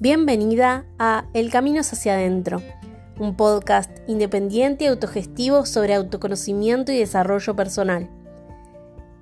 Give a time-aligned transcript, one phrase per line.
[0.00, 2.62] Bienvenida a El Camino hacia adentro,
[3.18, 8.08] un podcast independiente y autogestivo sobre autoconocimiento y desarrollo personal.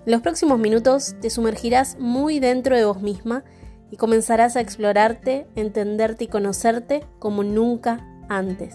[0.04, 3.42] En los próximos minutos te sumergirás muy dentro de vos misma
[3.90, 8.74] y comenzarás a explorarte, entenderte y conocerte como nunca antes.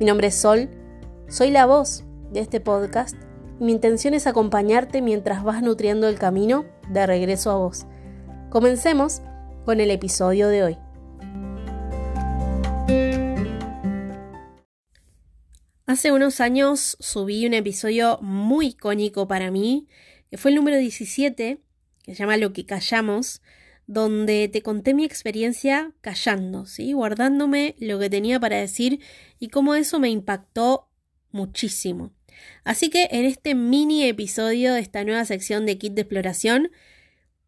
[0.00, 0.70] Mi nombre es Sol,
[1.28, 2.02] soy la voz
[2.32, 3.14] de este podcast
[3.60, 7.86] y mi intención es acompañarte mientras vas nutriendo el camino de regreso a vos.
[8.50, 9.22] Comencemos
[9.64, 10.78] con el episodio de hoy.
[15.86, 19.88] Hace unos años subí un episodio muy icónico para mí,
[20.30, 21.58] que fue el número 17,
[22.04, 23.42] que se llama Lo que callamos,
[23.88, 26.92] donde te conté mi experiencia callando, ¿sí?
[26.92, 29.00] guardándome lo que tenía para decir
[29.40, 30.88] y cómo eso me impactó
[31.32, 32.12] muchísimo.
[32.62, 36.70] Así que en este mini episodio de esta nueva sección de Kit de Exploración,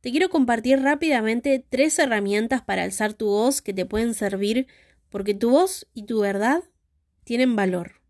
[0.02, 4.66] te quiero compartir rápidamente tres herramientas para alzar tu voz que te pueden servir
[5.10, 6.64] porque tu voz y tu verdad
[7.22, 8.00] tienen valor.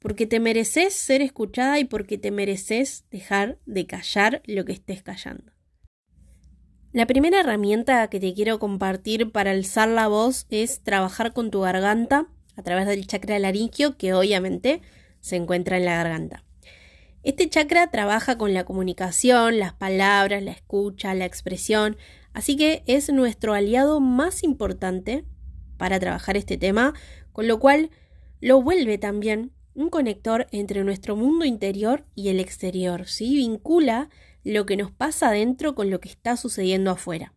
[0.00, 5.04] Porque te mereces ser escuchada y porque te mereces dejar de callar lo que estés
[5.04, 5.52] callando.
[6.92, 11.60] La primera herramienta que te quiero compartir para alzar la voz es trabajar con tu
[11.60, 12.26] garganta
[12.56, 14.82] a través del chakra laringio que obviamente
[15.20, 16.44] se encuentra en la garganta.
[17.22, 21.96] Este chakra trabaja con la comunicación, las palabras, la escucha, la expresión,
[22.32, 25.24] así que es nuestro aliado más importante
[25.76, 26.94] para trabajar este tema,
[27.32, 27.90] con lo cual
[28.40, 33.36] lo vuelve también un conector entre nuestro mundo interior y el exterior, ¿sí?
[33.36, 34.10] Vincula
[34.42, 37.34] lo que nos pasa adentro con lo que está sucediendo afuera.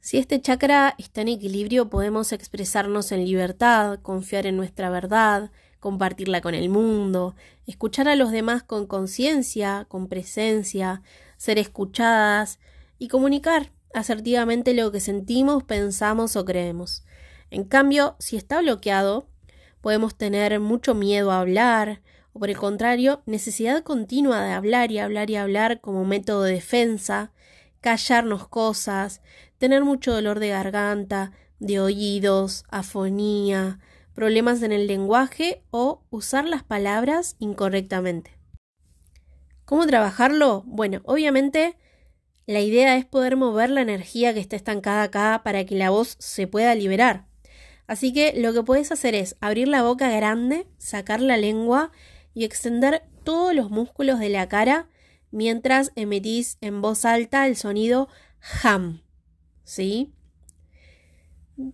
[0.00, 5.50] Si este chakra está en equilibrio, podemos expresarnos en libertad, confiar en nuestra verdad,
[5.80, 7.34] compartirla con el mundo,
[7.66, 11.02] escuchar a los demás con conciencia, con presencia,
[11.36, 12.60] ser escuchadas
[12.98, 17.04] y comunicar asertivamente lo que sentimos, pensamos o creemos.
[17.50, 19.26] En cambio, si está bloqueado,
[19.80, 22.02] podemos tener mucho miedo a hablar,
[22.32, 26.52] o por el contrario, necesidad continua de hablar y hablar y hablar como método de
[26.52, 27.32] defensa,
[27.80, 29.20] callarnos cosas,
[29.58, 33.80] tener mucho dolor de garganta, de oídos, afonía,
[34.20, 38.36] problemas en el lenguaje o usar las palabras incorrectamente.
[39.64, 40.62] ¿Cómo trabajarlo?
[40.66, 41.78] Bueno, obviamente
[42.44, 46.16] la idea es poder mover la energía que está estancada acá para que la voz
[46.18, 47.28] se pueda liberar.
[47.86, 51.90] Así que lo que puedes hacer es abrir la boca grande, sacar la lengua
[52.34, 54.90] y extender todos los músculos de la cara
[55.30, 58.10] mientras emitís en voz alta el sonido
[58.62, 59.00] ham.
[59.64, 60.12] ¿Sí?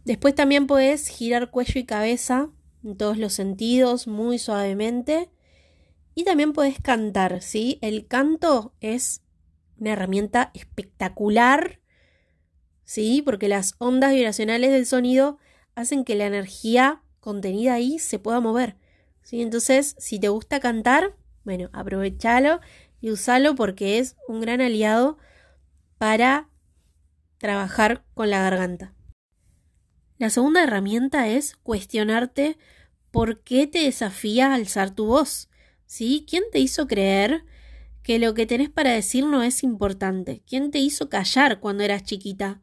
[0.04, 2.50] Después también puedes girar cuello y cabeza
[2.82, 5.30] en todos los sentidos muy suavemente.
[6.14, 7.78] Y también puedes cantar, ¿sí?
[7.82, 9.22] El canto es
[9.78, 11.80] una herramienta espectacular,
[12.84, 13.22] ¿sí?
[13.24, 15.38] Porque las ondas vibracionales del sonido
[15.74, 18.76] hacen que la energía contenida ahí se pueda mover,
[19.22, 19.42] ¿sí?
[19.42, 22.60] Entonces, si te gusta cantar, bueno, aprovechalo
[23.00, 25.18] y usalo porque es un gran aliado
[25.98, 26.48] para
[27.38, 28.95] trabajar con la garganta.
[30.18, 32.56] La segunda herramienta es cuestionarte
[33.10, 35.48] por qué te desafía alzar tu voz.
[35.84, 36.26] ¿Sí?
[36.28, 37.44] ¿Quién te hizo creer
[38.02, 40.42] que lo que tenés para decir no es importante?
[40.46, 42.60] ¿Quién te hizo callar cuando eras chiquita?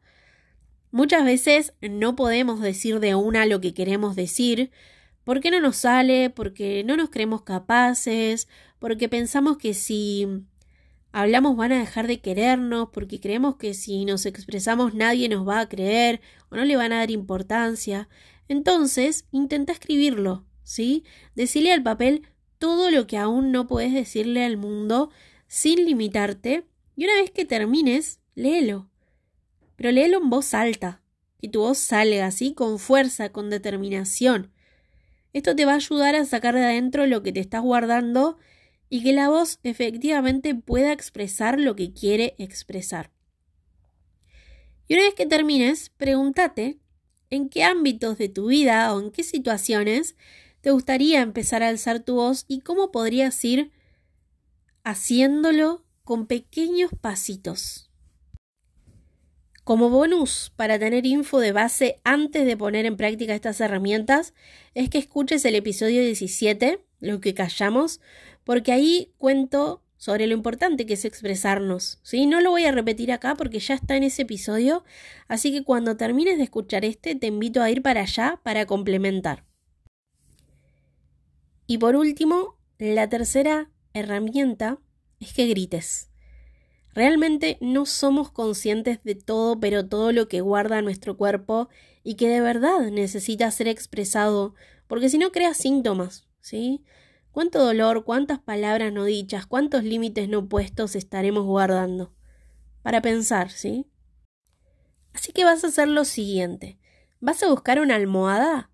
[0.90, 4.70] Muchas veces no podemos decir de una lo que queremos decir,
[5.24, 8.48] porque no nos sale, porque no nos creemos capaces,
[8.78, 10.28] porque pensamos que si
[11.14, 15.60] hablamos van a dejar de querernos porque creemos que si nos expresamos nadie nos va
[15.60, 16.20] a creer
[16.50, 18.08] o no le van a dar importancia.
[18.48, 21.04] Entonces, intenta escribirlo, ¿sí?
[21.36, 22.26] Decirle al papel
[22.58, 25.10] todo lo que aún no puedes decirle al mundo
[25.46, 26.66] sin limitarte
[26.96, 28.90] y una vez que termines, léelo.
[29.76, 31.00] Pero léelo en voz alta,
[31.40, 34.50] que tu voz salga así con fuerza, con determinación.
[35.32, 38.36] Esto te va a ayudar a sacar de adentro lo que te estás guardando
[38.94, 43.10] y que la voz efectivamente pueda expresar lo que quiere expresar.
[44.86, 46.78] Y una vez que termines, pregúntate
[47.28, 50.14] en qué ámbitos de tu vida o en qué situaciones
[50.60, 53.72] te gustaría empezar a alzar tu voz y cómo podrías ir
[54.84, 57.90] haciéndolo con pequeños pasitos.
[59.64, 64.34] Como bonus para tener info de base antes de poner en práctica estas herramientas
[64.74, 68.00] es que escuches el episodio 17, lo que callamos,
[68.44, 71.98] porque ahí cuento sobre lo importante que es expresarnos.
[72.02, 72.26] ¿sí?
[72.26, 74.84] No lo voy a repetir acá porque ya está en ese episodio,
[75.28, 79.44] así que cuando termines de escuchar este te invito a ir para allá para complementar.
[81.66, 84.78] Y por último, la tercera herramienta
[85.20, 86.10] es que grites.
[86.92, 91.68] Realmente no somos conscientes de todo, pero todo lo que guarda nuestro cuerpo
[92.02, 94.54] y que de verdad necesita ser expresado,
[94.86, 96.84] porque si no crea síntomas, ¿sí?
[97.34, 102.14] ¿Cuánto dolor, cuántas palabras no dichas, cuántos límites no puestos estaremos guardando?
[102.80, 103.90] Para pensar, ¿sí?
[105.12, 106.78] Así que vas a hacer lo siguiente.
[107.18, 108.70] Vas a buscar una almohada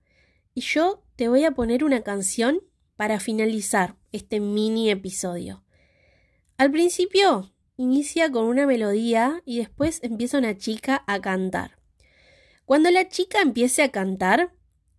[0.52, 2.60] y yo te voy a poner una canción
[2.96, 5.64] para finalizar este mini episodio.
[6.58, 11.78] Al principio inicia con una melodía y después empieza una chica a cantar.
[12.66, 14.52] Cuando la chica empiece a cantar,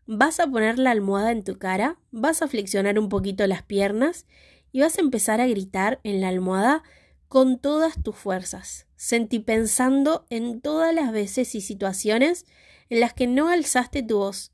[0.06, 4.26] vas a poner la almohada en tu cara, vas a flexionar un poquito las piernas
[4.72, 6.84] y vas a empezar a gritar en la almohada
[7.28, 12.46] con todas tus fuerzas, sentí pensando en todas las veces y situaciones
[12.90, 14.52] en las que no alzaste tu voz.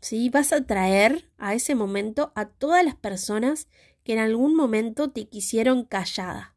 [0.00, 0.30] ¿Sí?
[0.30, 3.68] Vas a traer a ese momento a todas las personas
[4.04, 6.54] que en algún momento te quisieron callada.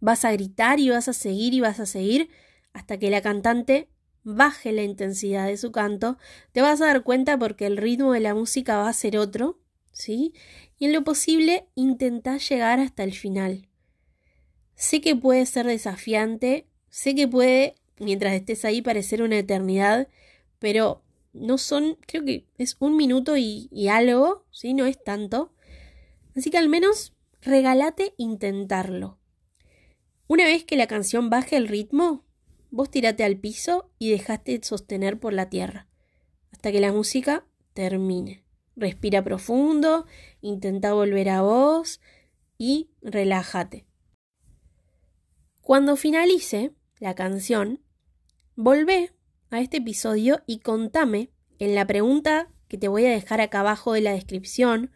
[0.00, 2.28] Vas a gritar y vas a seguir y vas a seguir
[2.74, 3.88] hasta que la cantante
[4.26, 6.18] baje la intensidad de su canto.
[6.52, 9.60] Te vas a dar cuenta porque el ritmo de la música va a ser otro,
[9.92, 10.34] ¿sí?
[10.78, 13.68] Y en lo posible intenta llegar hasta el final.
[14.74, 20.08] Sé que puede ser desafiante, sé que puede, mientras estés ahí, parecer una eternidad,
[20.58, 21.02] pero
[21.32, 24.74] no son, creo que es un minuto y, y algo, ¿sí?
[24.74, 25.52] No es tanto.
[26.36, 29.18] Así que al menos regálate intentarlo.
[30.26, 32.25] Una vez que la canción baje el ritmo,
[32.70, 35.88] vos tirate al piso y dejaste sostener por la tierra,
[36.52, 38.44] hasta que la música termine.
[38.76, 40.06] Respira profundo,
[40.40, 42.00] intenta volver a vos
[42.58, 43.86] y relájate.
[45.62, 47.82] Cuando finalice la canción,
[48.54, 49.12] volvé
[49.50, 53.92] a este episodio y contame en la pregunta que te voy a dejar acá abajo
[53.92, 54.90] de la descripción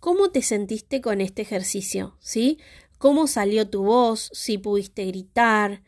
[0.00, 2.58] cómo te sentiste con este ejercicio, ¿sí?
[2.98, 4.30] ¿Cómo salió tu voz?
[4.32, 5.82] Si pudiste gritar,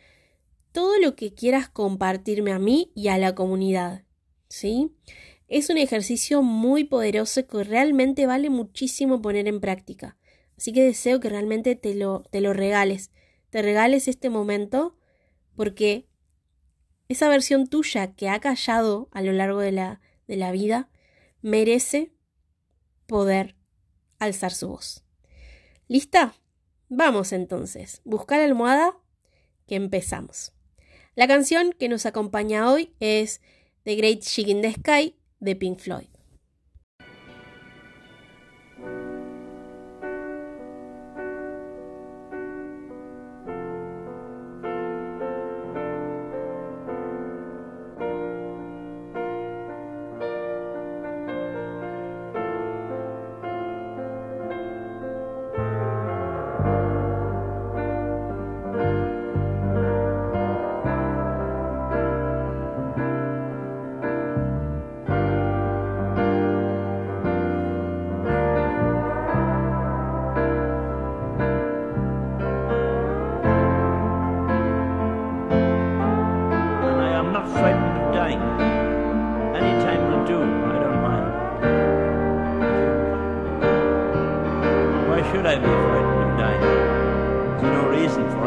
[0.78, 4.04] todo lo que quieras compartirme a mí y a la comunidad,
[4.48, 4.94] ¿sí?
[5.48, 10.16] Es un ejercicio muy poderoso que realmente vale muchísimo poner en práctica.
[10.56, 13.10] Así que deseo que realmente te lo, te lo regales,
[13.50, 14.96] te regales este momento
[15.56, 16.06] porque
[17.08, 20.90] esa versión tuya que ha callado a lo largo de la, de la vida
[21.42, 22.12] merece
[23.08, 23.56] poder
[24.20, 25.04] alzar su voz.
[25.88, 26.36] ¿Lista?
[26.88, 28.96] Vamos entonces, buscar la almohada
[29.66, 30.52] que empezamos.
[31.18, 33.40] La canción que nos acompaña hoy es
[33.82, 36.06] The Great Chick in the Sky de Pink Floyd.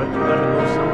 [0.01, 0.90] Alright, you gotta go somewhere.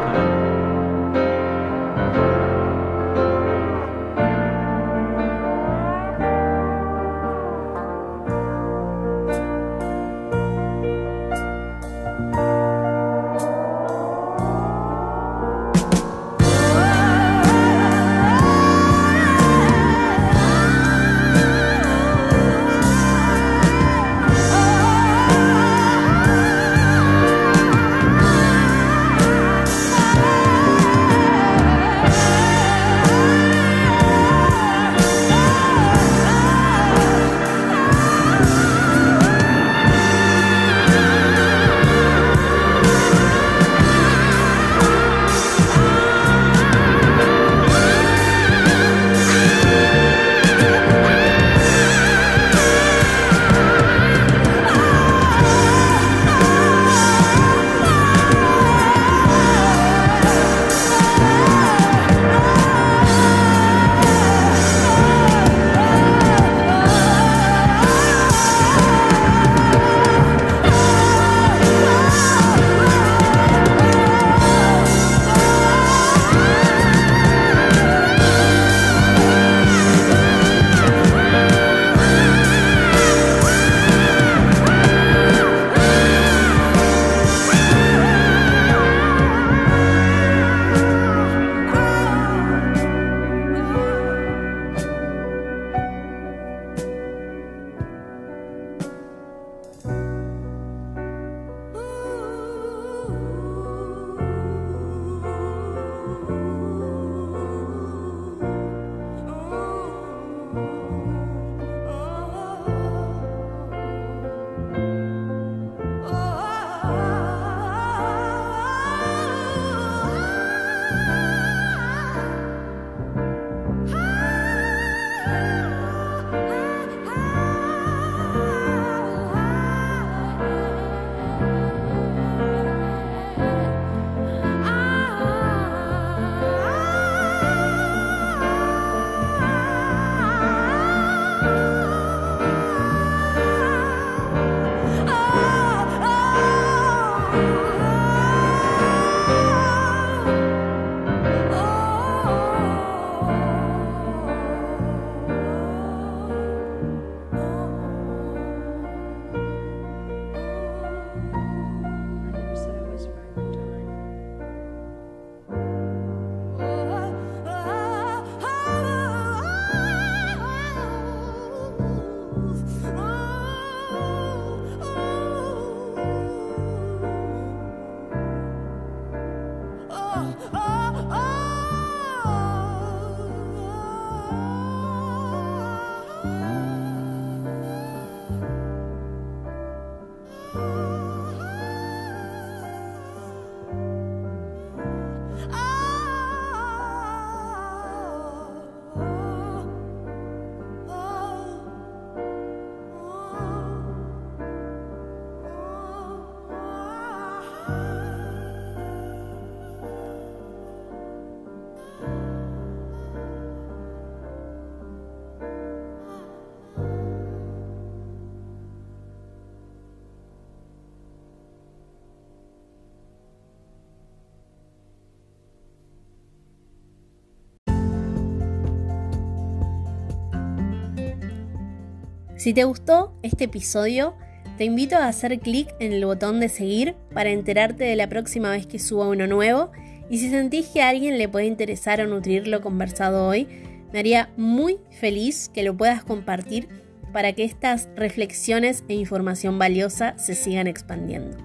[232.47, 234.15] Si te gustó este episodio,
[234.57, 238.51] te invito a hacer clic en el botón de seguir para enterarte de la próxima
[238.51, 239.73] vez que suba uno nuevo
[240.09, 243.49] y si sentís que a alguien le puede interesar o nutrir lo conversado hoy,
[243.91, 246.69] me haría muy feliz que lo puedas compartir
[247.11, 251.35] para que estas reflexiones e información valiosa se sigan expandiendo.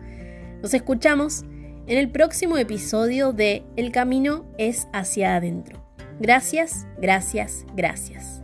[0.63, 1.43] Nos escuchamos
[1.89, 5.85] en el próximo episodio de El camino es hacia adentro.
[6.21, 8.42] Gracias, gracias, gracias.